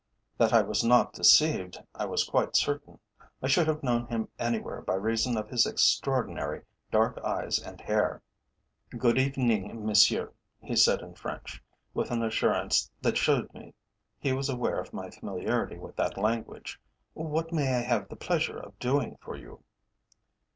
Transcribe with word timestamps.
That 0.39 0.51
I 0.51 0.63
was 0.63 0.83
not 0.83 1.13
deceived 1.13 1.77
I 1.93 2.05
was 2.05 2.23
quite 2.23 2.55
certain. 2.55 2.97
I 3.39 3.47
should 3.47 3.67
have 3.67 3.83
known 3.83 4.07
him 4.07 4.29
anywhere 4.39 4.81
by 4.81 4.95
reason 4.95 5.37
of 5.37 5.47
his 5.51 5.67
extraordinary 5.67 6.63
dark 6.89 7.19
eyes 7.19 7.59
and 7.59 7.79
hair. 7.79 8.23
"Good 8.97 9.19
afternoon, 9.19 9.85
monsieur," 9.85 10.31
he 10.59 10.75
said 10.75 11.01
in 11.01 11.13
French, 11.13 11.61
with 11.93 12.09
an 12.09 12.23
assurance 12.23 12.89
that 13.03 13.15
showed 13.19 13.53
me 13.53 13.75
he 14.17 14.33
was 14.33 14.49
aware 14.49 14.79
of 14.79 14.91
my 14.91 15.11
familiarity 15.11 15.77
with 15.77 15.95
that 15.97 16.17
language. 16.17 16.81
"What 17.13 17.53
may 17.53 17.67
I 17.75 17.81
have 17.83 18.09
the 18.09 18.15
pleasure 18.15 18.57
of 18.57 18.79
doing 18.79 19.17
for 19.21 19.35
you?" 19.35 19.63